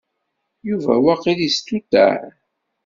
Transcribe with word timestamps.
Yuba 0.67 0.93
waqil 1.03 1.39
yestuṭeɛ. 1.43 2.15